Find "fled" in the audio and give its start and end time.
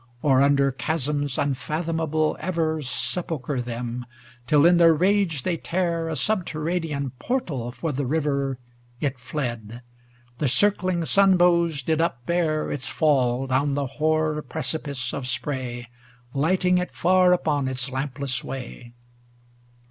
9.19-9.69